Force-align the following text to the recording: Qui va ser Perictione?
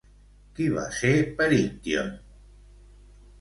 Qui 0.59 0.69
va 0.77 0.85
ser 0.99 1.11
Perictione? 1.41 2.17